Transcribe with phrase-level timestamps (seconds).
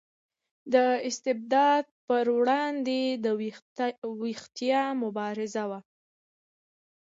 [0.73, 0.75] د
[1.09, 3.25] استبداد پر وړاندې د
[4.23, 5.79] ویښتیا مبارزه وه.